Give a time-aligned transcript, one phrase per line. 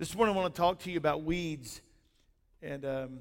[0.00, 1.82] This morning, I want to talk to you about weeds.
[2.62, 3.18] And um,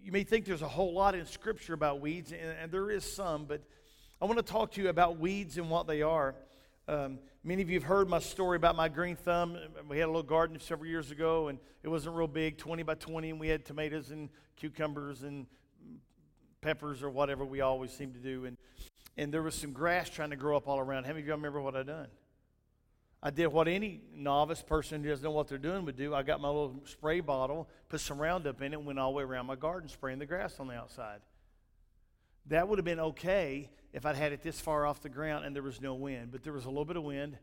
[0.00, 3.02] you may think there's a whole lot in Scripture about weeds, and, and, there is
[3.02, 3.60] some, but
[4.22, 6.36] I want to talk to you about weeds and what they are.
[6.86, 9.58] Um, many of you have heard my story about my green thumb.
[9.88, 12.94] We had a little garden several years ago, and it wasn't real big 20 by
[12.94, 15.46] 20, and we had tomatoes and cucumbers and
[16.60, 18.44] peppers or whatever we always seem to do.
[18.44, 18.56] And,
[19.16, 21.06] and there was some grass trying to grow up all around.
[21.06, 22.06] How many of y'all remember what I done?
[23.26, 26.14] I did what any novice person who doesn't know what they're doing would do.
[26.14, 29.16] I got my little spray bottle, put some Roundup in it, and went all the
[29.16, 31.20] way around my garden spraying the grass on the outside.
[32.48, 35.56] That would have been okay if I'd had it this far off the ground and
[35.56, 36.32] there was no wind.
[36.32, 37.38] But there was a little bit of wind.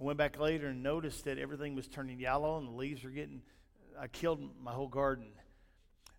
[0.00, 3.10] I went back later and noticed that everything was turning yellow and the leaves were
[3.10, 3.42] getting.
[4.00, 5.26] I killed my whole garden.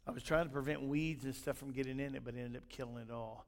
[0.06, 2.70] I was trying to prevent weeds and stuff from getting in it, but ended up
[2.70, 3.48] killing it all.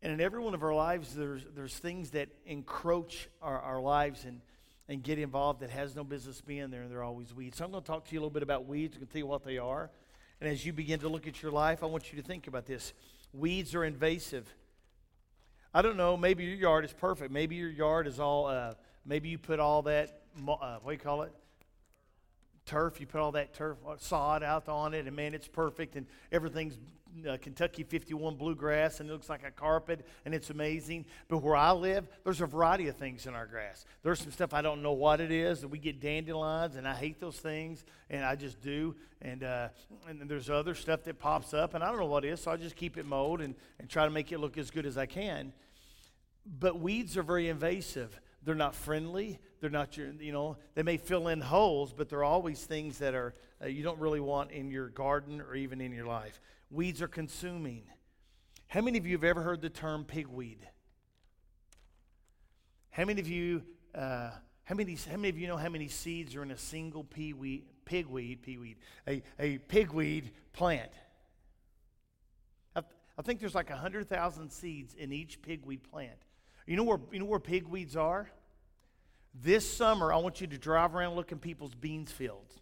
[0.00, 4.24] And in every one of our lives, there's, there's things that encroach our, our lives
[4.24, 4.40] and
[4.90, 7.58] and get involved that has no business being there, and they're always weeds.
[7.58, 8.96] So I'm going to talk to you a little bit about weeds.
[9.00, 9.88] I'm tell you what they are.
[10.40, 12.66] And as you begin to look at your life, I want you to think about
[12.66, 12.92] this.
[13.32, 14.52] Weeds are invasive.
[15.72, 17.30] I don't know, maybe your yard is perfect.
[17.30, 18.74] Maybe your yard is all, uh,
[19.06, 21.32] maybe you put all that, uh, what do you call it?
[22.66, 23.00] Turf.
[23.00, 26.04] You put all that turf uh, sod out on it, and man, it's perfect, and
[26.32, 26.76] everything's
[27.28, 31.04] uh, Kentucky 51 bluegrass and it looks like a carpet and it's amazing.
[31.28, 33.84] But where I live, there's a variety of things in our grass.
[34.02, 37.20] There's some stuff I don't know what it is, we get dandelions, and I hate
[37.20, 38.94] those things, and I just do.
[39.22, 39.68] And, uh,
[40.08, 42.50] and there's other stuff that pops up, and I don't know what it is, so
[42.50, 44.96] I just keep it mowed and, and try to make it look as good as
[44.96, 45.52] I can.
[46.46, 48.18] But weeds are very invasive.
[48.42, 49.38] They're not friendly.
[49.60, 53.14] They're not your, you know, they may fill in holes, but they're always things that
[53.14, 56.40] are uh, you don't really want in your garden or even in your life.
[56.70, 57.82] Weeds are consuming.
[58.68, 60.66] How many of you have ever heard the term pigweed?
[62.90, 63.62] How many of you,
[63.94, 64.30] uh,
[64.64, 67.62] how many, how many of you know how many seeds are in a single peaweed,
[67.84, 70.90] pigweed, peaweed, a, a pigweed plant?
[72.74, 72.82] I,
[73.18, 76.18] I think there's like 100,000 seeds in each pigweed plant.
[76.66, 78.30] You know where, you know where pigweeds are?
[79.34, 82.54] This summer, I want you to drive around looking people's beans fields.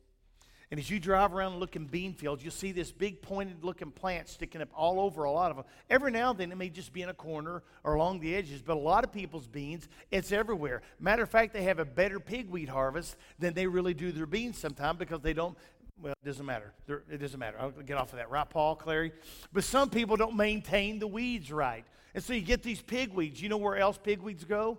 [0.71, 3.65] And as you drive around and look in bean fields, you'll see this big pointed
[3.65, 5.65] looking plant sticking up all over a lot of them.
[5.89, 8.61] Every now and then it may just be in a corner or along the edges,
[8.61, 10.83] but a lot of people's beans, it's everywhere.
[11.01, 14.59] Matter of fact, they have a better pigweed harvest than they really do their beans
[14.59, 15.57] sometimes because they don't.
[16.03, 16.75] Well, it doesn't matter.
[16.87, 17.57] They're, it doesn't matter.
[17.59, 18.31] I'll get off of that.
[18.31, 19.13] Right, Paul, Clary?
[19.53, 21.85] But some people don't maintain the weeds right.
[22.15, 23.41] And so you get these pigweeds.
[23.41, 24.79] You know where else pigweeds go?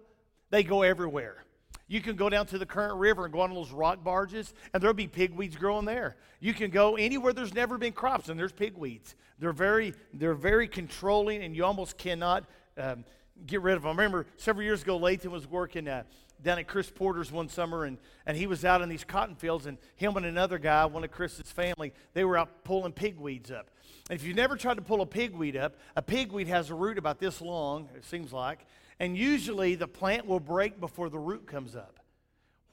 [0.51, 1.43] They go everywhere.
[1.89, 4.81] You can go down to the current river and go on those rock barges, and
[4.81, 6.15] there'll be pigweeds growing there.
[6.39, 9.15] You can go anywhere there's never been crops, and there's pigweeds.
[9.39, 12.45] They're very, they're very controlling, and you almost cannot
[12.77, 13.05] um,
[13.45, 13.89] get rid of them.
[13.89, 16.03] I remember several years ago, Lathan was working uh,
[16.43, 17.97] down at Chris Porter's one summer, and,
[18.27, 21.11] and he was out in these cotton fields, and him and another guy, one of
[21.11, 23.71] Chris's family, they were out pulling pigweeds up.
[24.09, 26.99] And if you've never tried to pull a pigweed up, a pigweed has a root
[26.99, 28.65] about this long, it seems like,
[28.99, 31.99] and usually the plant will break before the root comes up.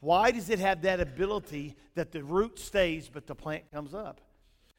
[0.01, 4.21] Why does it have that ability that the root stays but the plant comes up?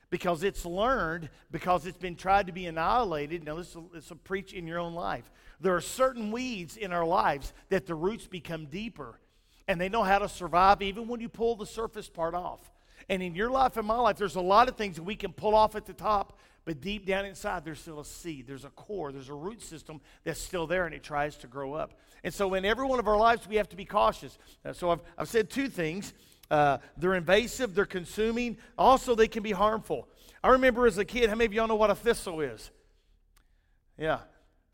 [0.09, 3.44] Because it's learned, because it's been tried to be annihilated.
[3.44, 5.30] Now, this will, this will preach in your own life.
[5.59, 9.19] There are certain weeds in our lives that the roots become deeper
[9.68, 12.72] and they know how to survive even when you pull the surface part off.
[13.09, 15.34] And in your life and my life, there's a lot of things that we can
[15.34, 18.69] pull off at the top but deep down inside, there's still a seed, there's a
[18.72, 21.94] core, there's a root system that's still there and it tries to grow up.
[22.25, 24.38] And so, in every one of our lives, we have to be cautious.
[24.66, 26.13] Uh, so, I've, I've said two things
[26.51, 30.09] uh, they're invasive, they're consuming, also, they can be harmful.
[30.44, 32.69] I remember as a kid, how many of y'all know what a thistle is?
[33.97, 34.19] Yeah.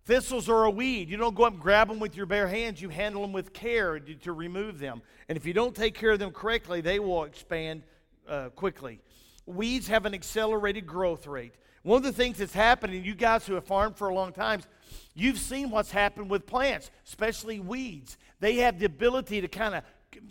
[0.06, 1.10] Thistles are a weed.
[1.10, 2.82] You don't go up and grab them with your bare hands.
[2.82, 5.04] You handle them with care to, to remove them.
[5.30, 7.84] And if you don't take care of them correctly, they will expand
[8.28, 9.00] uh, quickly.
[9.46, 11.54] Weeds have an accelerated growth rate.
[11.84, 14.62] One of the things that's happening, you guys who have farmed for a long time,
[15.14, 18.18] you've seen what's happened with plants, especially weeds.
[18.40, 19.84] They have the ability to kind of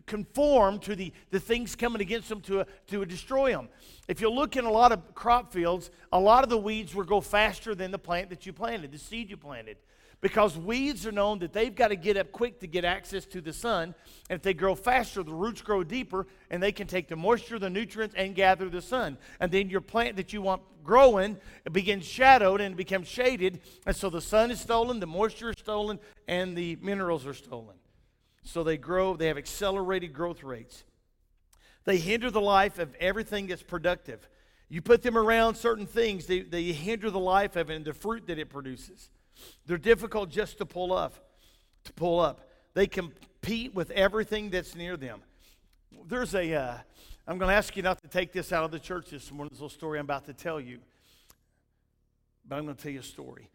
[0.06, 3.68] conform to the, the things coming against them to, to destroy them.
[4.08, 7.04] If you look in a lot of crop fields, a lot of the weeds will
[7.04, 9.76] go faster than the plant that you planted, the seed you planted
[10.22, 13.40] because weeds are known that they've got to get up quick to get access to
[13.40, 13.92] the sun.
[14.30, 17.58] And if they grow faster, the roots grow deeper and they can take the moisture,
[17.58, 19.18] the nutrients, and gather the sun.
[19.40, 21.38] And then your plant that you want growing
[21.72, 23.60] begins shadowed and becomes shaded.
[23.84, 25.98] And so the sun is stolen, the moisture is stolen,
[26.28, 27.76] and the minerals are stolen.
[28.44, 30.84] So they grow, they have accelerated growth rates.
[31.84, 34.28] They hinder the life of everything that's productive.
[34.68, 37.92] You put them around certain things, they, they hinder the life of it and the
[37.92, 39.10] fruit that it produces.
[39.66, 41.14] They're difficult just to pull up,
[41.84, 42.48] to pull up.
[42.74, 45.22] They compete with everything that's near them.
[46.08, 46.54] there's a.
[46.54, 46.78] Uh,
[47.26, 49.50] I'm going to ask you not to take this out of the church this morning,
[49.50, 50.78] this little story I'm about to tell you.
[52.48, 53.48] But I'm going to tell you a story.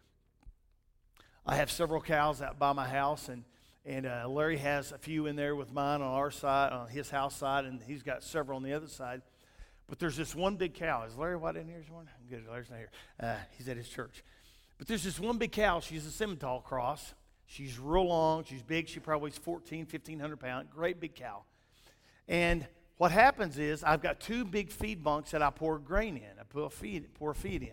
[1.45, 3.43] I have several cows out by my house, and,
[3.85, 7.09] and uh, Larry has a few in there with mine on our side, on his
[7.09, 9.21] house side, and he's got several on the other side.
[9.87, 11.03] But there's this one big cow.
[11.03, 12.09] Is Larry White in here this morning?
[12.29, 12.91] Good, Larry's not here.
[13.19, 14.23] Uh, he's at his church.
[14.77, 15.79] But there's this one big cow.
[15.79, 17.13] She's a Simmental cross.
[17.45, 18.43] She's real long.
[18.43, 18.87] She's big.
[18.87, 20.67] She probably weighs 14, 1,500 pounds.
[20.73, 21.43] Great big cow.
[22.27, 26.39] And what happens is I've got two big feed bunks that I pour grain in.
[26.39, 27.69] I pour feed, pour feed in.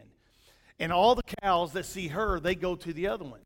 [0.79, 3.41] And all the cows that see her, they go to the other one.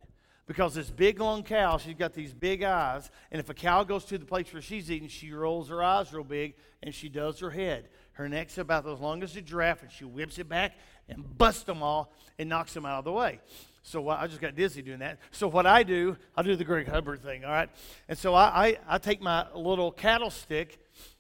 [0.47, 3.11] Because this big long cow, she's got these big eyes.
[3.31, 6.13] And if a cow goes to the place where she's eating, she rolls her eyes
[6.13, 7.91] real big and she does her head.
[8.13, 10.73] Her neck's about as long as a giraffe, and she whips it back
[11.09, 13.41] and busts them all and knocks them out of the way.
[13.83, 15.19] So I just got dizzy doing that.
[15.31, 17.71] So what I do, I do the Greg Hubbard thing, all right?
[18.09, 20.79] And so I, I, I take my little cattle stick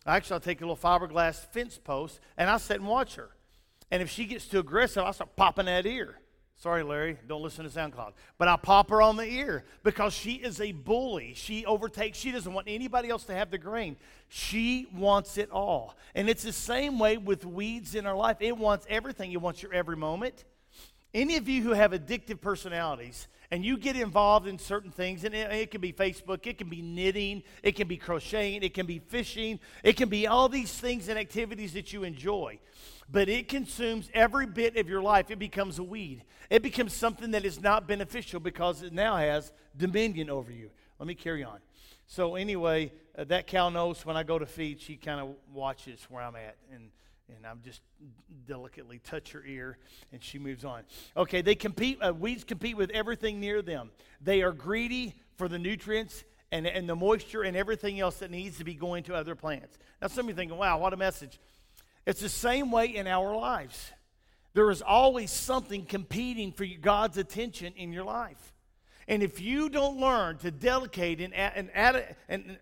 [0.08, 3.30] Actually, I'll take a little fiberglass fence post and I'll sit and watch her.
[3.90, 6.18] And if she gets too aggressive, I'll start popping that ear.
[6.60, 8.14] Sorry, Larry, don't listen to SoundCloud.
[8.36, 11.34] But I pop her on the ear because she is a bully.
[11.34, 13.96] She overtakes, she doesn't want anybody else to have the grain.
[14.28, 15.96] She wants it all.
[16.16, 18.38] And it's the same way with weeds in our life.
[18.40, 19.30] It wants everything.
[19.30, 20.44] It wants your every moment.
[21.14, 25.34] Any of you who have addictive personalities, and you get involved in certain things, and
[25.34, 28.84] it, it, can be Facebook, it can be knitting, it can be crocheting, it can
[28.84, 32.58] be fishing, it can be all these things and activities that you enjoy.
[33.10, 35.30] But it consumes every bit of your life.
[35.30, 36.24] It becomes a weed.
[36.50, 40.68] It becomes something that is not beneficial because it now has dominion over you.
[40.98, 41.58] Let me carry on.
[42.06, 46.06] So, anyway, uh, that cow knows when I go to feed, she kind of watches
[46.10, 46.56] where I'm at.
[46.74, 46.90] And
[47.36, 47.82] and I'm just
[48.46, 49.78] delicately touch her ear,
[50.12, 50.82] and she moves on.
[51.16, 51.98] Okay, they compete.
[52.02, 53.90] Uh, weeds compete with everything near them.
[54.20, 58.58] They are greedy for the nutrients and, and the moisture and everything else that needs
[58.58, 59.78] to be going to other plants.
[60.00, 61.38] Now, some of you thinking, "Wow, what a message!"
[62.06, 63.92] It's the same way in our lives.
[64.54, 68.54] There is always something competing for God's attention in your life.
[69.06, 71.70] And if you don't learn to delegate and, and,
[72.28, 72.58] and,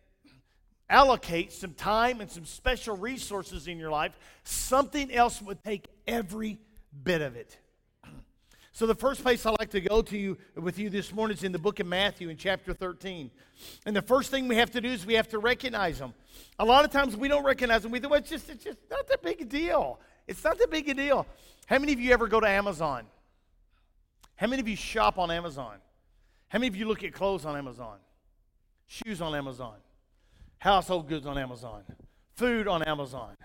[0.88, 4.12] allocate some time and some special resources in your life,
[4.44, 6.58] something else would take every
[7.02, 7.58] bit of it.
[8.72, 11.44] So, the first place I'd like to go to you with you this morning is
[11.44, 13.30] in the book of Matthew in chapter 13.
[13.86, 16.12] And the first thing we have to do is we have to recognize them.
[16.58, 17.90] A lot of times we don't recognize them.
[17.90, 19.98] We think, well, it's just, it's just not that big a deal.
[20.28, 21.26] It's not that big a deal.
[21.64, 23.06] How many of you ever go to Amazon?
[24.34, 25.76] How many of you shop on Amazon?
[26.48, 27.96] How many of you look at clothes on Amazon?
[28.86, 29.76] Shoes on Amazon?
[30.58, 31.82] Household goods on Amazon,
[32.36, 33.36] food on Amazon,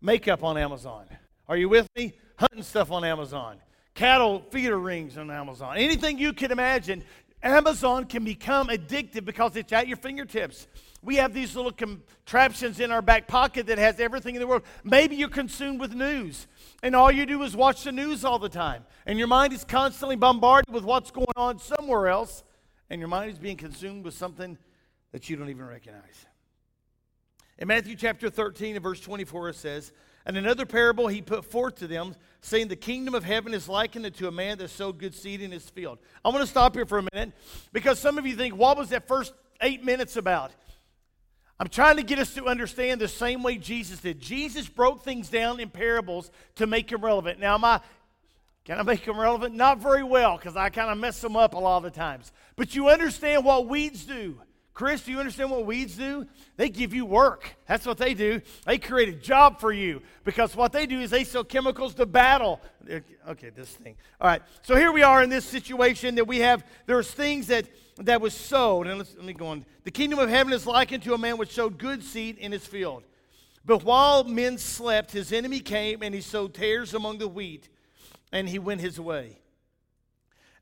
[0.00, 1.06] makeup on Amazon.
[1.48, 2.14] Are you with me?
[2.36, 3.58] Hunting stuff on Amazon,
[3.94, 5.76] cattle feeder rings on Amazon.
[5.76, 7.02] Anything you can imagine,
[7.42, 10.66] Amazon can become addictive because it's at your fingertips.
[11.02, 14.62] We have these little contraptions in our back pocket that has everything in the world.
[14.84, 16.46] Maybe you're consumed with news,
[16.82, 19.64] and all you do is watch the news all the time, and your mind is
[19.64, 22.44] constantly bombarded with what's going on somewhere else,
[22.90, 24.58] and your mind is being consumed with something
[25.12, 26.26] that you don't even recognize.
[27.60, 29.92] In Matthew chapter 13 and verse 24, it says,
[30.24, 34.06] And another parable he put forth to them, saying, The kingdom of heaven is likened
[34.06, 35.98] unto a man that sowed good seed in his field.
[36.24, 37.34] I want to stop here for a minute
[37.72, 40.52] because some of you think, What was that first eight minutes about?
[41.58, 44.18] I'm trying to get us to understand the same way Jesus did.
[44.18, 47.38] Jesus broke things down in parables to make them relevant.
[47.38, 47.82] Now, am I,
[48.64, 49.54] can I make them relevant?
[49.54, 52.32] Not very well because I kind of mess them up a lot of the times.
[52.56, 54.40] But you understand what weeds do.
[54.80, 56.26] Chris, do you understand what weeds do?
[56.56, 57.54] They give you work.
[57.66, 58.40] That's what they do.
[58.64, 62.06] They create a job for you because what they do is they sell chemicals to
[62.06, 62.62] battle.
[63.28, 63.96] Okay, this thing.
[64.18, 64.40] All right.
[64.62, 66.64] So here we are in this situation that we have.
[66.86, 67.66] There's things that
[67.98, 68.86] that was sowed.
[68.86, 69.66] And let me go on.
[69.84, 72.66] The kingdom of heaven is likened to a man which sowed good seed in his
[72.66, 73.02] field.
[73.66, 77.68] But while men slept, his enemy came and he sowed tares among the wheat,
[78.32, 79.40] and he went his way.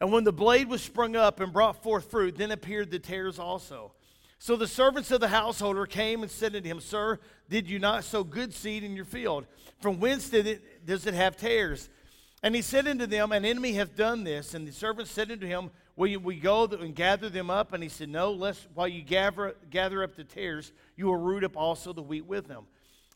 [0.00, 3.38] And when the blade was sprung up and brought forth fruit, then appeared the tares
[3.38, 3.92] also.
[4.38, 7.18] So the servants of the householder came and said unto him, Sir,
[7.50, 9.46] did you not sow good seed in your field?
[9.80, 11.88] From whence did it, does it have tares?
[12.42, 14.54] And he said unto them, An enemy hath done this.
[14.54, 17.72] And the servants said unto him, Will you, we go and gather them up?
[17.72, 21.42] And he said, No, lest while you gather, gather up the tares, you will root
[21.42, 22.66] up also the wheat with them.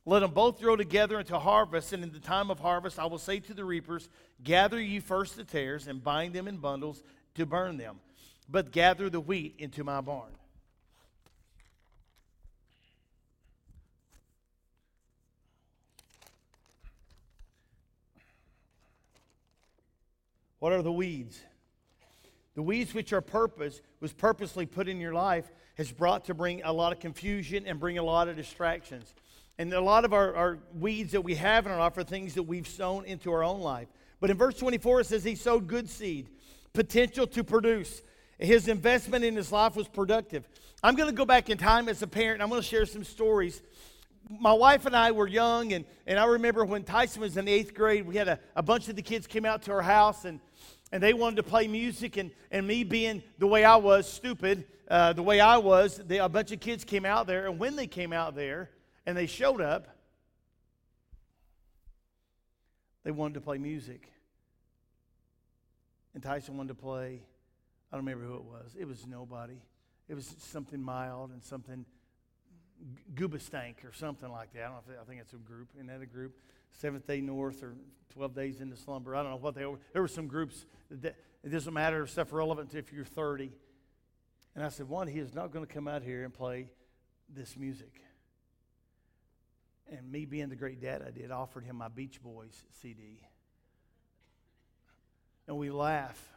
[0.04, 3.18] Let them both grow together until harvest, and in the time of harvest I will
[3.18, 4.08] say to the reapers,
[4.42, 7.04] Gather ye first the tares, and bind them in bundles
[7.36, 8.00] to burn them,
[8.48, 10.32] but gather the wheat into my barn.
[20.62, 21.40] What are the weeds?
[22.54, 26.62] The weeds which are purpose was purposely put in your life has brought to bring
[26.62, 29.12] a lot of confusion and bring a lot of distractions.
[29.58, 32.34] And a lot of our, our weeds that we have in our life are things
[32.34, 33.88] that we've sown into our own life.
[34.20, 36.28] But in verse 24, it says he sowed good seed,
[36.72, 38.00] potential to produce.
[38.38, 40.48] His investment in his life was productive.
[40.80, 42.40] I'm going to go back in time as a parent.
[42.40, 43.62] I'm going to share some stories.
[44.30, 47.52] My wife and I were young, and, and I remember when Tyson was in the
[47.52, 50.24] eighth grade, we had a, a bunch of the kids came out to our house,
[50.24, 50.38] and
[50.92, 54.66] and they wanted to play music, and, and me being the way I was, stupid,
[54.88, 57.76] uh, the way I was, they, a bunch of kids came out there, and when
[57.76, 58.70] they came out there
[59.06, 59.88] and they showed up,
[63.04, 64.12] they wanted to play music.
[66.14, 67.22] And Tyson wanted to play,
[67.90, 68.76] I don't remember who it was.
[68.78, 69.60] It was nobody.
[70.08, 71.86] It was something mild and something
[73.14, 74.60] Goobastank or something like that.
[74.60, 75.68] I don't know if I think it's a group.
[75.74, 76.34] Isn't that a group?
[76.72, 77.74] Seventh Day North or
[78.14, 79.14] 12 Days into Slumber.
[79.16, 79.78] I don't know what they were.
[79.92, 83.52] There were some groups that it doesn't matter stuff relevant if you're 30.
[84.54, 86.68] And I said, one, he is not going to come out here and play
[87.34, 88.02] this music.
[89.90, 93.20] And me being the great dad I did, offered him my Beach Boys CD.
[95.46, 96.32] And we laugh.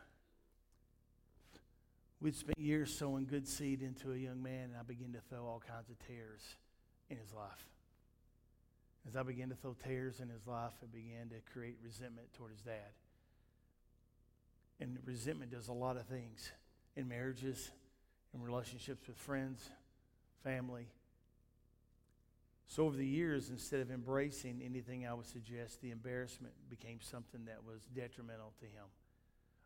[2.22, 5.46] We'd spent years sowing good seed into a young man, and I began to throw
[5.46, 6.42] all kinds of tares
[7.10, 7.68] in his life.
[9.08, 12.52] As I began to throw tares in his life, I began to create resentment toward
[12.52, 12.94] his dad.
[14.80, 16.52] And resentment does a lot of things
[16.96, 17.72] in marriages,
[18.34, 19.70] in relationships with friends,
[20.44, 20.88] family.
[22.68, 27.46] So, over the years, instead of embracing anything I would suggest, the embarrassment became something
[27.46, 28.86] that was detrimental to him.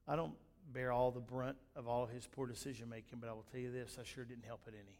[0.07, 0.33] I don't
[0.73, 3.61] bear all the brunt of all of his poor decision making, but I will tell
[3.61, 4.97] you this I sure didn't help it any.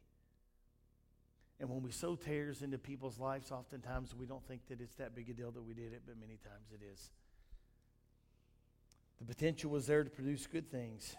[1.59, 5.13] And when we sow tares into people's lives, oftentimes we don't think that it's that
[5.13, 7.09] big a deal that we did it, but many times it is.
[9.19, 11.17] The potential was there to produce good things.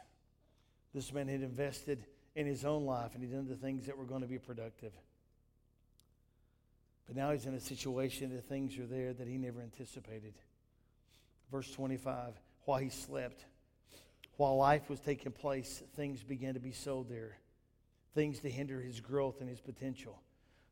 [0.95, 4.05] This man had invested in his own life and he'd done the things that were
[4.05, 4.93] going to be productive.
[7.07, 10.35] But now he's in a situation that things are there that he never anticipated.
[11.51, 12.35] Verse 25
[12.67, 13.47] while he slept,
[14.37, 17.39] while life was taking place, things began to be sowed there,
[18.15, 20.21] things to hinder his growth and his potential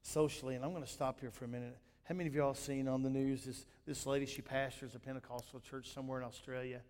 [0.09, 0.55] socially.
[0.55, 1.77] And I'm going to stop here for a minute.
[2.05, 4.27] How many of y'all seen on the news this, this lady?
[4.27, 6.81] She pastors a Pentecostal church somewhere in Australia.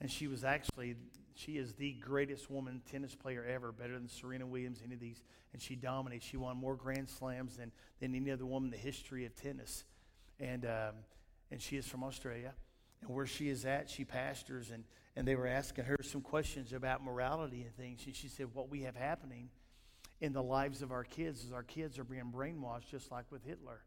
[0.00, 0.96] And she was actually,
[1.34, 5.22] she is the greatest woman tennis player ever, better than Serena Williams, any of these.
[5.52, 6.24] And she dominates.
[6.24, 9.84] She won more Grand Slams than, than any other woman in the history of tennis.
[10.38, 10.94] And, um,
[11.50, 12.54] and she is from Australia.
[13.02, 14.70] And where she is at, she pastors.
[14.70, 14.84] And,
[15.16, 18.02] and they were asking her some questions about morality and things.
[18.06, 19.50] And she said, What we have happening
[20.20, 23.44] in the lives of our kids is our kids are being brainwashed just like with
[23.44, 23.80] Hitler.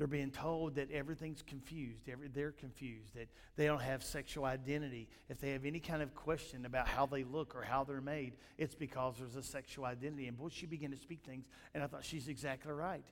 [0.00, 2.08] They're being told that everything's confused.
[2.08, 5.08] Every, they're confused, that they don't have sexual identity.
[5.28, 8.32] If they have any kind of question about how they look or how they're made,
[8.56, 10.26] it's because there's a sexual identity.
[10.26, 13.04] And boy, she began to speak things, and I thought she's exactly right.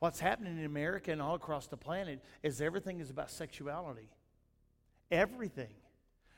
[0.00, 4.08] What's happening in America and all across the planet is everything is about sexuality.
[5.12, 5.74] Everything.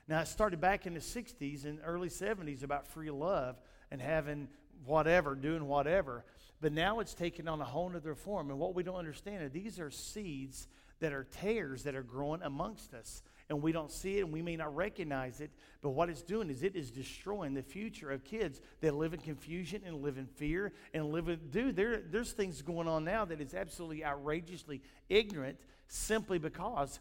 [0.06, 3.56] Now, it started back in the 60s and early 70s about free love
[3.90, 4.49] and having
[4.85, 6.25] whatever, doing whatever.
[6.61, 8.50] But now it's taken on a whole other form.
[8.50, 10.69] And what we don't understand is these are seeds
[11.00, 13.23] that are tares that are growing amongst us.
[13.50, 15.50] And we don't see it and we may not recognize it.
[15.83, 19.21] But what it's doing is it is destroying the future of kids that live in
[19.21, 21.38] confusion and live in fear and live in.
[21.50, 27.00] Dude, there, there's things going on now that is absolutely outrageously ignorant simply because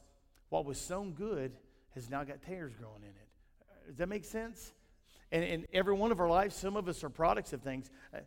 [0.49, 1.53] what was sown good
[1.95, 3.87] has now got tares growing in it.
[3.87, 4.73] Does that make sense?
[5.33, 7.89] And in every one of our lives, some of us are products of things.
[8.13, 8.19] Uh,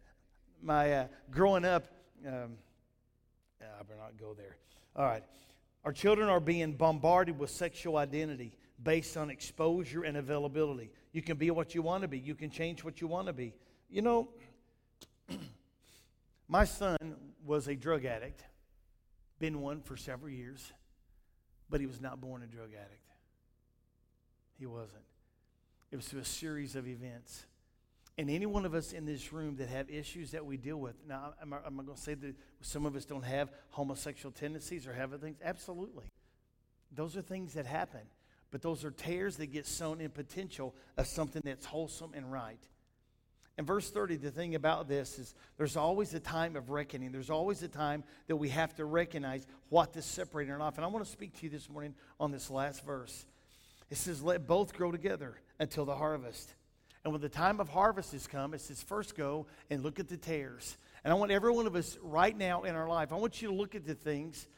[0.60, 1.84] my uh, growing up,
[2.26, 2.56] um,
[3.62, 4.56] I better not go there.
[4.96, 5.22] All right.
[5.84, 10.90] Our children are being bombarded with sexual identity based on exposure and availability.
[11.12, 13.32] You can be what you want to be, you can change what you want to
[13.32, 13.54] be.
[13.88, 14.28] You know,
[16.48, 16.96] my son
[17.44, 18.42] was a drug addict,
[19.38, 20.72] been one for several years,
[21.70, 23.06] but he was not born a drug addict.
[24.58, 25.04] He wasn't.
[25.96, 27.46] It was through a series of events.
[28.18, 30.94] And any one of us in this room that have issues that we deal with,
[31.08, 34.30] now, am I, am I going to say that some of us don't have homosexual
[34.30, 35.38] tendencies or have other things?
[35.42, 36.12] Absolutely.
[36.92, 38.02] Those are things that happen.
[38.50, 42.60] But those are tares that get sown in potential of something that's wholesome and right.
[43.56, 47.10] In verse 30, the thing about this is there's always a time of reckoning.
[47.10, 50.76] There's always a time that we have to recognize what this separating not.
[50.76, 53.24] And I want to speak to you this morning on this last verse.
[53.88, 56.54] It says, Let both grow together until the harvest.
[57.04, 60.08] And when the time of harvest has come, it says, First go and look at
[60.08, 60.76] the tares.
[61.04, 63.48] And I want every one of us right now in our life, I want you
[63.48, 64.48] to look at the things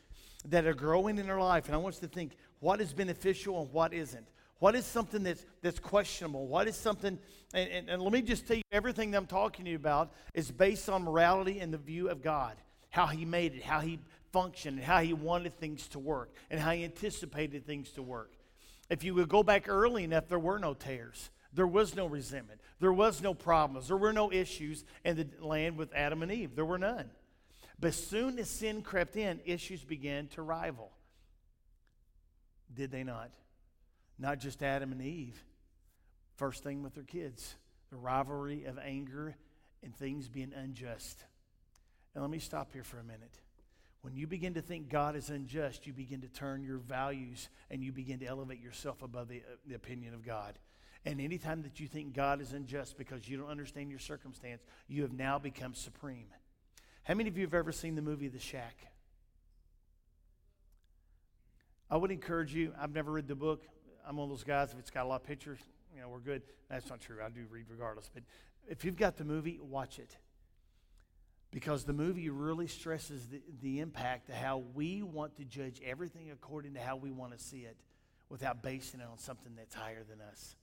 [0.47, 1.67] that are growing in our life.
[1.67, 4.27] And I want you to think what is beneficial and what isn't.
[4.59, 6.47] What is something that's, that's questionable?
[6.49, 7.19] What is something,
[7.55, 10.13] and, and, and let me just tell you, everything that I'm talking to you about
[10.35, 12.57] is based on morality and the view of God,
[12.91, 14.01] how He made it, how He
[14.33, 18.33] functioned, and how He wanted things to work, and how He anticipated things to work.
[18.89, 21.31] If you would go back early enough, there were no tares.
[21.53, 22.61] There was no resentment.
[22.81, 23.89] There was no problems.
[23.89, 26.55] There were no issues in the land with Adam and Eve.
[26.55, 27.11] There were none.
[27.81, 30.91] But soon as sin crept in, issues began to rival.
[32.75, 33.31] Did they not?
[34.19, 35.43] Not just Adam and Eve.
[36.37, 37.55] First thing with their kids
[37.91, 39.35] the rivalry of anger
[39.83, 41.25] and things being unjust.
[42.15, 43.41] And let me stop here for a minute.
[44.03, 47.83] When you begin to think God is unjust, you begin to turn your values and
[47.83, 50.59] you begin to elevate yourself above the, uh, the opinion of God.
[51.05, 55.03] And anytime that you think God is unjust because you don't understand your circumstance, you
[55.03, 56.27] have now become supreme.
[57.05, 58.77] How many of you have ever seen the movie The Shack?
[61.91, 63.63] I would encourage you, I've never read the book.
[64.07, 65.59] I'm one of those guys, if it's got a lot of pictures,
[65.95, 66.43] you know, we're good.
[66.69, 67.17] That's not true.
[67.25, 68.11] I do read regardless.
[68.13, 68.25] But
[68.69, 70.17] if you've got the movie, watch it.
[71.51, 76.31] Because the movie really stresses the, the impact of how we want to judge everything
[76.31, 77.77] according to how we want to see it
[78.29, 80.57] without basing it on something that's higher than us.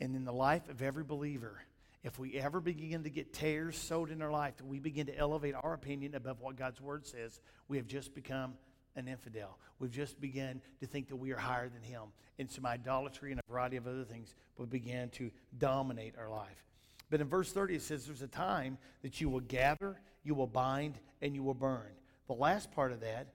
[0.00, 1.60] And in the life of every believer,
[2.02, 5.18] if we ever begin to get tares sowed in our life, that we begin to
[5.18, 8.54] elevate our opinion above what God's word says, we have just become
[8.96, 9.58] an infidel.
[9.78, 12.02] We've just begun to think that we are higher than him.
[12.38, 16.64] And some idolatry and a variety of other things will begin to dominate our life.
[17.10, 20.46] But in verse 30, it says, There's a time that you will gather, you will
[20.46, 21.90] bind, and you will burn.
[22.28, 23.26] The last part of that,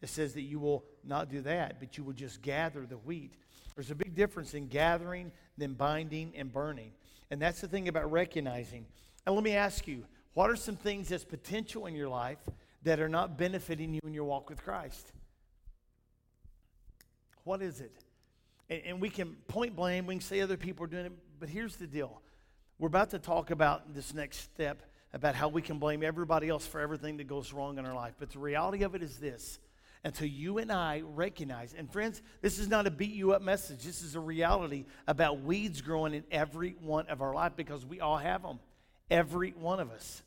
[0.00, 3.34] it says that you will not do that, but you will just gather the wheat.
[3.74, 6.92] There's a big difference in gathering than binding and burning.
[7.30, 8.86] And that's the thing about recognizing.
[9.26, 12.38] And let me ask you, what are some things that's potential in your life
[12.82, 15.12] that are not benefiting you in your walk with Christ?
[17.44, 17.92] What is it?
[18.68, 21.48] And, and, we can point blame, we can say other people are doing it, but
[21.48, 22.20] here's the deal.
[22.78, 26.66] We're about to talk about this next step about how we can blame everybody else
[26.66, 28.14] for everything that goes wrong in our life.
[28.18, 29.60] But the reality of it is this
[30.02, 33.84] until you and I recognize, and friends, this is not a beat you up message.
[33.84, 38.00] This is a reality about weeds growing in every one of our life because we
[38.00, 38.58] all have them.
[39.10, 40.22] Every one of us.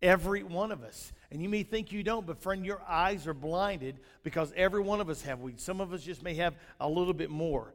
[0.00, 1.12] Every one of us.
[1.32, 5.00] And you may think you don't, but friend, your eyes are blinded because every one
[5.00, 5.64] of us have weeds.
[5.64, 7.72] Some of us just may have a little bit more.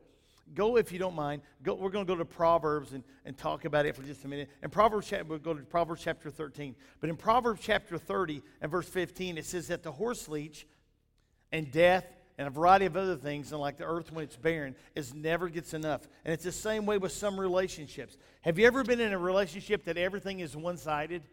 [0.53, 3.65] Go, if you don't mind, go, we're going to go to Proverbs and, and talk
[3.65, 4.49] about it for just a minute.
[4.61, 6.75] And Proverbs, we'll go to Proverbs chapter 13.
[6.99, 10.67] But in Proverbs chapter 30 and verse 15, it says that the horse leech
[11.51, 12.05] and death
[12.37, 15.49] and a variety of other things, and like the earth when it's barren, is never
[15.49, 16.07] gets enough.
[16.25, 18.17] And it's the same way with some relationships.
[18.41, 21.23] Have you ever been in a relationship that everything is one sided?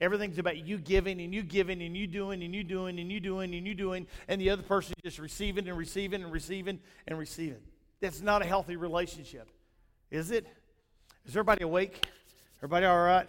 [0.00, 3.20] Everything's about you giving and you giving and you doing and you doing and you
[3.20, 7.18] doing and you doing, and the other person just receiving and receiving and receiving and
[7.18, 7.62] receiving.
[8.02, 9.48] That's not a healthy relationship,
[10.10, 10.44] is it?
[11.24, 12.04] Is everybody awake?
[12.58, 13.28] Everybody all right?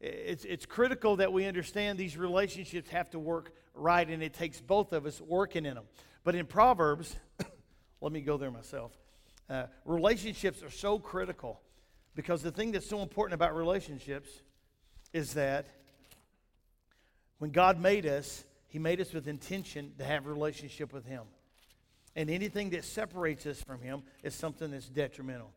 [0.00, 4.62] It's, it's critical that we understand these relationships have to work right, and it takes
[4.62, 5.84] both of us working in them.
[6.24, 7.14] But in Proverbs,
[8.00, 8.92] let me go there myself.
[9.50, 11.60] Uh, relationships are so critical
[12.14, 14.30] because the thing that's so important about relationships
[15.12, 15.66] is that
[17.40, 21.24] when God made us, He made us with intention to have a relationship with Him.
[22.14, 25.50] And anything that separates us from Him is something that's detrimental.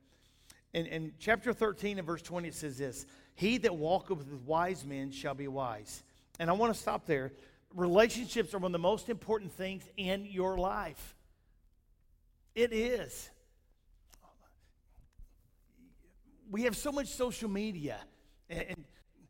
[0.73, 4.85] In, in chapter 13 and verse 20, it says this He that walketh with wise
[4.85, 6.03] men shall be wise.
[6.39, 7.31] And I want to stop there.
[7.73, 11.15] Relationships are one of the most important things in your life.
[12.53, 13.29] It is.
[16.49, 17.97] We have so much social media.
[18.49, 18.85] And,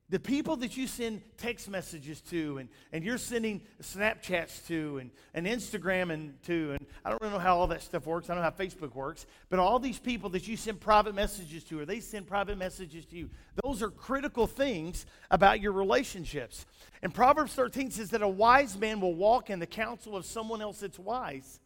[0.10, 5.10] the people that you send text messages to and, and you're sending Snapchats to and,
[5.34, 8.30] and Instagram and to, and I don't really know how all that stuff works.
[8.30, 9.26] I don't know how Facebook works.
[9.50, 13.06] But all these people that you send private messages to or they send private messages
[13.08, 13.32] to you,
[13.64, 16.68] those are critical things about your relationships.
[17.02, 20.62] And Proverbs 13 says that a wise man will walk in the counsel of someone
[20.62, 21.60] else that's wise.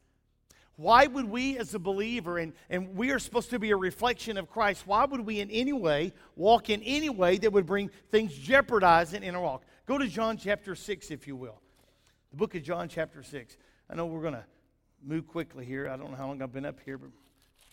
[0.80, 4.38] Why would we, as a believer, and, and we are supposed to be a reflection
[4.38, 7.92] of Christ, why would we in any way walk in any way that would bring
[8.12, 9.66] things jeopardizing in our walk?
[9.86, 11.60] Go to John chapter 6, if you will.
[12.32, 13.58] The book of John chapter 6.
[13.90, 14.46] I know we're going to
[15.04, 15.90] move quickly here.
[15.90, 17.10] I don't know how long I've been up here, but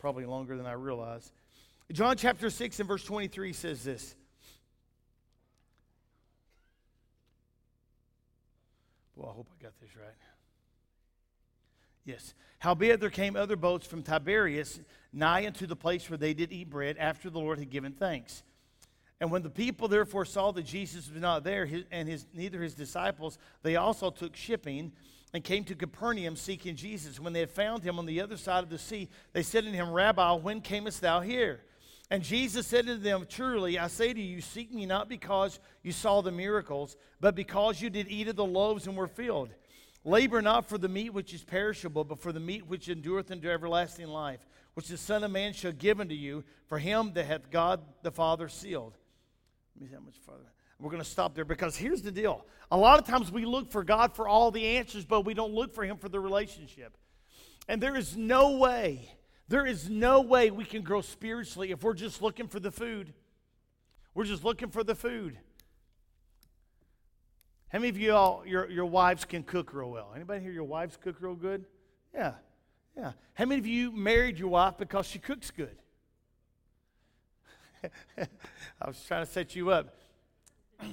[0.01, 1.31] probably longer than I realize.
[1.92, 4.16] John chapter 6 and verse 23 says this.
[9.14, 10.25] Well, I hope I got this right.
[12.07, 12.35] Yes.
[12.61, 14.81] Howbeit there came other boats from Tiberias
[15.12, 18.42] nigh unto the place where they did eat bread after the Lord had given thanks.
[19.21, 22.62] And when the people therefore saw that Jesus was not there, his, and his, neither
[22.62, 24.92] his disciples, they also took shipping
[25.35, 27.19] and came to Capernaum seeking Jesus.
[27.19, 29.71] When they had found him on the other side of the sea, they said to
[29.71, 31.61] him, Rabbi, when camest thou here?
[32.11, 35.90] And Jesus said to them, Truly, I say to you, seek me not because you
[35.90, 39.51] saw the miracles, but because you did eat of the loaves and were filled.
[40.07, 43.51] Labor not for the meat which is perishable, but for the meat which endureth unto
[43.51, 47.51] everlasting life, which the Son of Man shall give unto you, for him that hath
[47.51, 48.95] God the Father sealed.
[49.75, 50.53] Let me see how much further.
[50.79, 52.47] We're going to stop there because here's the deal.
[52.71, 55.53] A lot of times we look for God for all the answers, but we don't
[55.53, 56.97] look for Him for the relationship.
[57.66, 59.11] And there is no way,
[59.49, 63.12] there is no way we can grow spiritually if we're just looking for the food.
[64.14, 65.37] We're just looking for the food.
[67.76, 70.12] How many of you all, your, your wives can cook real well?
[70.14, 71.66] Anybody here, your wives cook real good?
[72.14, 72.32] Yeah,
[72.96, 73.12] yeah.
[73.34, 75.76] How many of you married your wife because she cooks good?
[78.16, 79.94] I was trying to set you up.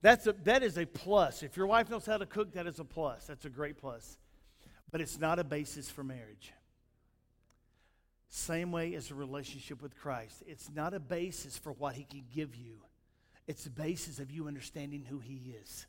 [0.00, 1.42] That's a, that is a plus.
[1.42, 3.26] If your wife knows how to cook, that is a plus.
[3.26, 4.16] That's a great plus.
[4.92, 6.52] But it's not a basis for marriage.
[8.28, 10.44] Same way as a relationship with Christ.
[10.46, 12.76] It's not a basis for what he can give you.
[13.50, 15.88] It's the basis of you understanding who he is.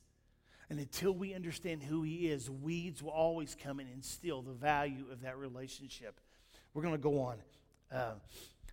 [0.71, 5.05] And until we understand who he is, weeds will always come and steal the value
[5.11, 6.19] of that relationship.
[6.73, 7.37] We're going to go on.
[7.91, 8.13] Uh,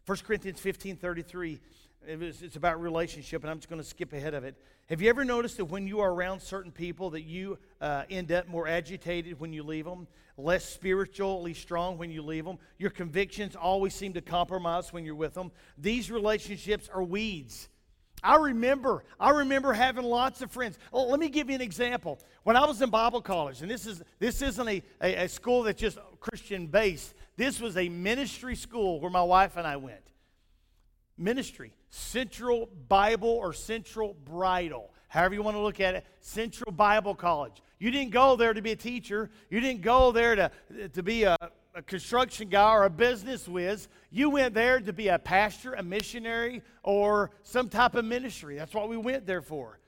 [0.06, 1.60] 1 Corinthians 15 33
[2.06, 4.54] it was, it's about relationship, and I'm just going to skip ahead of it.
[4.88, 8.32] Have you ever noticed that when you are around certain people that you uh, end
[8.32, 10.06] up more agitated when you leave them,
[10.38, 12.56] less spiritually strong when you leave them?
[12.78, 15.52] Your convictions always seem to compromise when you're with them.
[15.76, 17.68] These relationships are weeds.
[18.22, 20.78] I remember, I remember having lots of friends.
[20.92, 22.18] Oh, let me give you an example.
[22.42, 25.62] When I was in Bible college, and this is this isn't a, a, a school
[25.62, 27.14] that's just Christian based.
[27.36, 30.02] This was a ministry school where my wife and I went
[31.18, 37.14] ministry, Central Bible or Central Bridal, however you want to look at it, Central Bible
[37.14, 37.60] College.
[37.78, 40.50] You didn't go there to be a teacher, you didn't go there to,
[40.92, 41.36] to be a,
[41.78, 43.86] a construction guy or a business whiz.
[44.10, 48.56] You went there to be a pastor, a missionary, or some type of ministry.
[48.56, 49.78] That's what we went there for.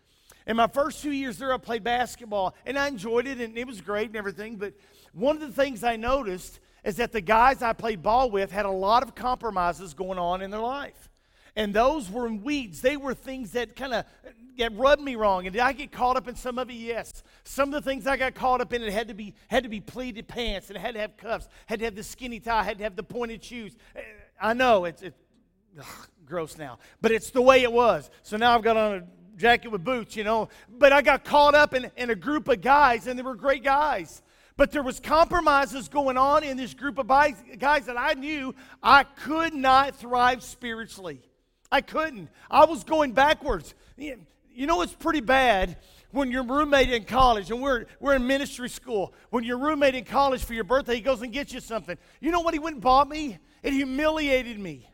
[0.47, 3.67] In my first two years there, I played basketball, and I enjoyed it, and it
[3.67, 4.55] was great and everything.
[4.55, 4.75] But
[5.13, 8.67] one of the things I noticed is that the guys I played ball with had
[8.67, 11.09] a lot of compromises going on in their life.
[11.57, 12.81] And those were weeds.
[12.83, 14.05] They were things that kind of
[14.61, 15.47] that rubbed me wrong.
[15.47, 16.75] And did I get caught up in some of it?
[16.75, 17.23] Yes.
[17.45, 19.69] Some of the things I got caught up in it had to be had to
[19.69, 22.63] be pleated pants and it had to have cuffs, had to have the skinny tie,
[22.63, 23.77] had to have the pointed shoes.
[23.97, 24.01] Eh,
[24.41, 28.11] I know it's, ugh, gross now, but it's the way it was.
[28.23, 29.03] So now I've got on a
[29.37, 30.49] jacket with boots, you know.
[30.69, 33.65] But I got caught up in, in a group of guys, and they were great
[33.65, 34.23] guys.
[34.57, 39.05] But there was compromises going on in this group of guys that I knew I
[39.05, 41.23] could not thrive spiritually.
[41.73, 42.29] I couldn't.
[42.51, 43.75] I was going backwards.
[44.53, 45.79] You know, it's pretty bad
[46.13, 50.05] when your roommate in college, and we're, we're in ministry school, when your roommate in
[50.05, 51.97] college for your birthday, he goes and gets you something.
[52.21, 53.39] You know what he went and bought me?
[53.63, 54.91] It humiliated me.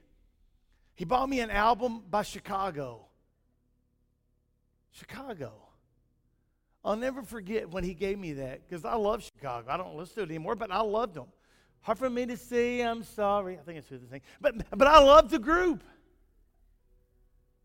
[0.95, 3.07] He bought me an album by Chicago.
[4.92, 5.53] Chicago.
[6.85, 9.66] I'll never forget when he gave me that because I love Chicago.
[9.71, 11.27] I don't listen to it anymore, but I loved them.
[11.83, 13.59] Hard for me to say I'm sorry.
[13.59, 14.23] I think it's the thing.
[14.40, 15.83] But, but I love the group.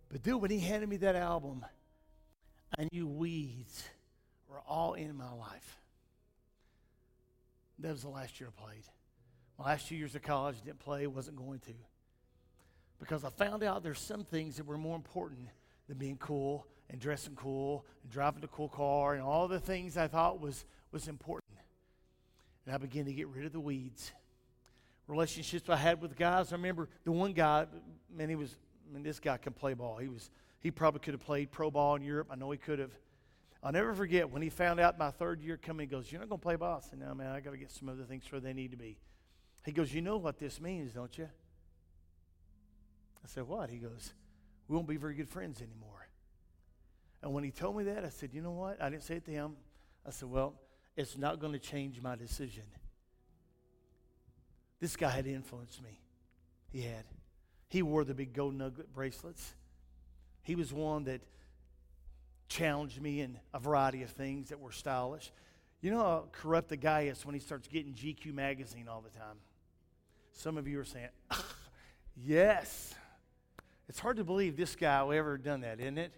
[0.09, 1.65] But dude, when he handed me that album,
[2.77, 3.83] I knew weeds
[4.49, 5.77] were all in my life.
[7.79, 8.83] That was the last year I played.
[9.57, 11.73] My last two years of college, didn't play, wasn't going to.
[12.99, 15.49] Because I found out there's some things that were more important
[15.87, 19.97] than being cool and dressing cool and driving a cool car and all the things
[19.97, 21.57] I thought was, was important.
[22.65, 24.11] And I began to get rid of the weeds.
[25.07, 27.65] Relationships I had with guys, I remember the one guy,
[28.15, 28.55] man, he was
[28.91, 29.97] I mean, this guy can play ball.
[29.97, 30.29] He was
[30.61, 32.27] he probably could have played pro ball in Europe.
[32.31, 32.91] I know he could have.
[33.63, 35.87] I'll never forget when he found out my third year coming.
[35.87, 37.31] He goes, "You're not going to play ball." I said, "No, man.
[37.31, 38.97] I got to get some other things where they need to be."
[39.65, 41.29] He goes, "You know what this means, don't you?"
[43.23, 44.13] I said, "What?" He goes,
[44.67, 46.07] "We won't be very good friends anymore."
[47.21, 49.25] And when he told me that, I said, "You know what?" I didn't say it
[49.25, 49.55] to him.
[50.05, 50.55] I said, "Well,
[50.95, 52.63] it's not going to change my decision."
[54.79, 55.99] This guy had influenced me.
[56.71, 57.05] He had.
[57.67, 59.53] He wore the big gold nugget bracelets.
[60.43, 61.21] He was one that
[62.47, 65.31] challenged me in a variety of things that were stylish.
[65.81, 69.17] You know how corrupt the guy is when he starts getting GQ magazine all the
[69.17, 69.37] time?
[70.33, 71.09] Some of you are saying,
[72.15, 72.93] yes.
[73.89, 76.13] It's hard to believe this guy ever done that, isn't it?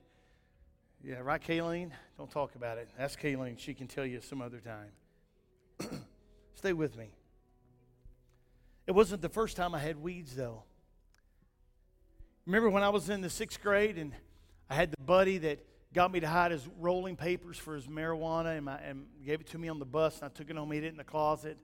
[1.03, 1.91] Yeah, right, Kayleen?
[2.17, 2.89] Don't talk about it.
[2.97, 3.59] Ask Kayleen.
[3.59, 5.89] She can tell you some other time.
[6.55, 7.09] Stay with me.
[8.87, 10.63] It wasn't the first time I had weeds, though.
[12.45, 14.11] Remember when I was in the sixth grade and
[14.69, 15.59] I had the buddy that
[15.93, 19.47] got me to hide his rolling papers for his marijuana and, my, and gave it
[19.47, 21.03] to me on the bus, and I took it home, and hid it in the
[21.03, 21.57] closet.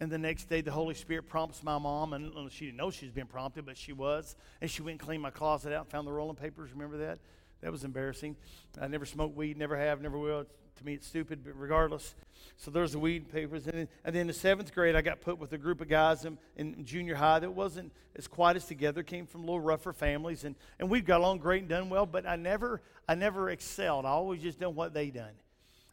[0.00, 3.06] And the next day, the Holy Spirit prompts my mom, and she didn't know she
[3.06, 4.36] was being prompted, but she was.
[4.60, 6.70] And she went and cleaned my closet out and found the rolling papers.
[6.72, 7.18] Remember that?
[7.60, 8.36] That was embarrassing.
[8.80, 10.44] I never smoked weed, never have, never will.
[10.76, 12.14] To me, it's stupid, but regardless.
[12.56, 13.66] So there's the weed papers.
[13.66, 15.88] And then, and then in the seventh grade, I got put with a group of
[15.88, 19.60] guys in, in junior high that wasn't as quite as together, came from a little
[19.60, 20.44] rougher families.
[20.44, 24.04] And, and we got along great and done well, but I never, I never excelled.
[24.04, 25.34] I always just done what they done.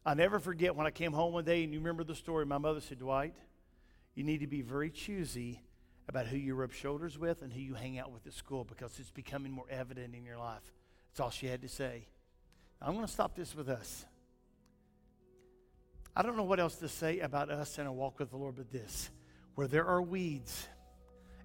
[0.05, 2.57] I never forget when I came home one day, and you remember the story, my
[2.57, 3.35] mother said, Dwight,
[4.15, 5.61] you need to be very choosy
[6.07, 8.97] about who you rub shoulders with and who you hang out with at school because
[8.99, 10.73] it's becoming more evident in your life.
[11.11, 12.07] That's all she had to say.
[12.81, 14.05] I'm going to stop this with us.
[16.19, 18.57] I don't know what else to say about us and our walk with the Lord
[18.57, 19.09] but this.
[19.55, 20.67] Where there are weeds,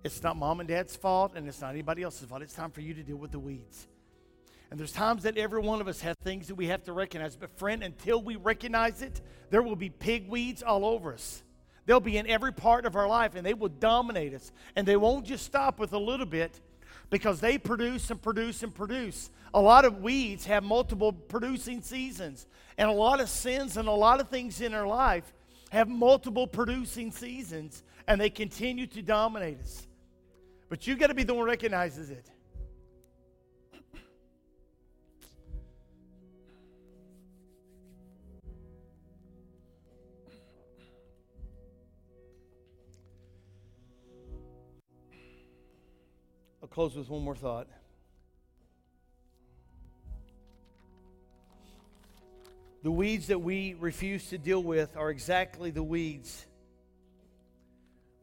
[0.03, 2.43] it's not mom and dad's fault and it's not anybody else's fault.
[2.43, 3.87] It's time for you to deal with the weeds.
[4.73, 7.37] And there's times that every one of us has things that we have to recognize.
[7.37, 11.45] But, friend, until we recognize it, there will be pig weeds all over us.
[11.87, 14.51] They'll be in every part of our life and they will dominate us.
[14.75, 16.61] And they won't just stop with a little bit
[17.15, 19.31] because they produce and produce and produce.
[19.55, 23.93] A lot of weeds have multiple producing seasons, and a lot of sins and a
[23.93, 25.33] lot of things in our life
[25.71, 29.87] have multiple producing seasons, and they continue to dominate us.
[30.69, 32.29] But you got to be the one who recognizes it.
[46.75, 47.69] Close with one more thought.
[52.83, 56.45] The weeds that we refuse to deal with are exactly the weeds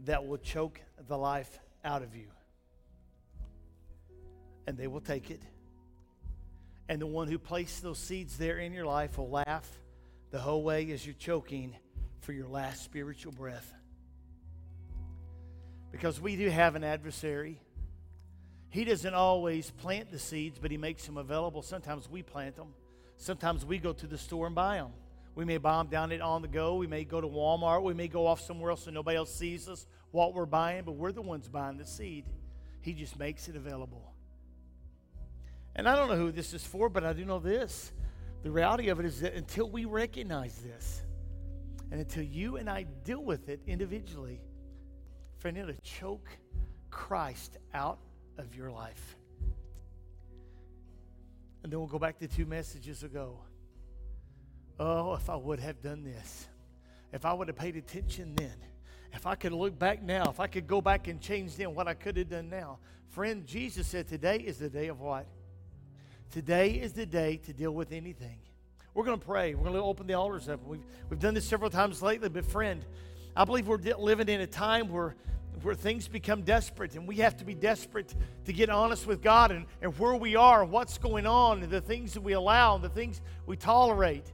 [0.02, 2.28] that will choke the life out of you.
[4.68, 5.42] And they will take it.
[6.90, 9.68] And the one who placed those seeds there in your life will laugh
[10.30, 11.74] the whole way as you're choking
[12.20, 13.74] for your last spiritual breath.
[15.94, 17.62] Because we do have an adversary.
[18.72, 21.62] He doesn't always plant the seeds, but He makes them available.
[21.62, 22.74] Sometimes we plant them.
[23.18, 24.92] Sometimes we go to the store and buy them.
[25.36, 26.76] We may buy them down it on the go.
[26.76, 27.84] We may go to Walmart.
[27.84, 30.94] We may go off somewhere else so nobody else sees us what we're buying, but
[30.94, 32.26] we're the ones buying the seed.
[32.82, 34.14] He just makes it available.
[35.76, 37.92] And I don't know who this is for, but I do know this.
[38.44, 41.04] The reality of it is that until we recognize this,
[41.92, 44.42] and until you and I deal with it individually,
[45.40, 46.30] friend, it'll choke
[46.90, 48.00] Christ out
[48.42, 49.16] of your life.
[51.64, 53.40] And then we'll go back to two messages ago.
[54.80, 56.48] Oh, if I would have done this,
[57.14, 58.56] if I would have paid attention then,
[59.14, 61.88] if I could look back now, if I could go back and change then what
[61.88, 62.80] I could have done now.
[63.10, 65.28] Friend, Jesus said today is the day of what?
[66.32, 68.40] Today is the day to deal with anything.
[68.94, 69.54] We're going to pray.
[69.54, 70.66] We're going to open the altars up.
[70.66, 72.84] We've, we've done this several times lately, but friend,
[73.36, 75.16] I believe we're living in a time where
[75.62, 79.52] where things become desperate and we have to be desperate to get honest with God
[79.52, 82.90] and, and where we are, what's going on, and the things that we allow, the
[82.90, 84.32] things we tolerate.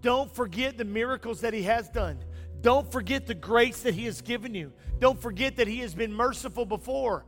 [0.00, 2.18] Don't forget the miracles that He has done.
[2.62, 4.72] Don't forget the grace that He has given you.
[4.98, 7.24] Don't forget that He has been merciful before,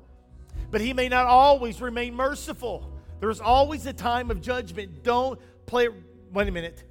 [0.71, 2.91] but He may not always remain merciful.
[3.21, 5.03] There's always a time of judgment.
[5.03, 5.89] Don't play,
[6.33, 6.85] wait a minute.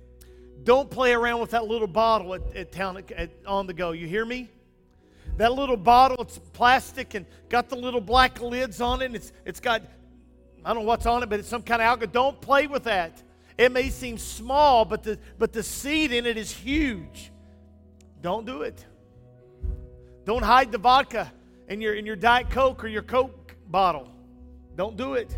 [0.63, 3.91] Don't play around with that little bottle at, at town at, on the go.
[3.91, 4.49] You hear me?
[5.41, 9.15] That little bottle, it's plastic and got the little black lids on it.
[9.15, 9.81] It's, it's got,
[10.63, 12.11] I don't know what's on it, but it's some kind of alcohol.
[12.13, 13.23] Don't play with that.
[13.57, 17.31] It may seem small, but the, but the seed in it is huge.
[18.21, 18.85] Don't do it.
[20.25, 21.33] Don't hide the vodka
[21.67, 24.11] in your, in your Diet Coke or your Coke bottle.
[24.75, 25.35] Don't do it.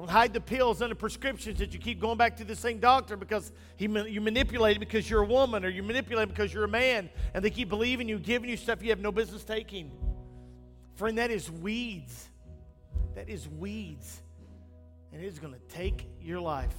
[0.00, 2.78] Don't hide the pills and the prescriptions that you keep going back to the same
[2.78, 6.54] doctor because he, you manipulate it because you're a woman or you manipulate it because
[6.54, 9.44] you're a man and they keep believing you, giving you stuff you have no business
[9.44, 9.90] taking.
[10.94, 12.30] Friend, that is weeds.
[13.14, 14.22] That is weeds.
[15.12, 16.74] And it is going to take your life.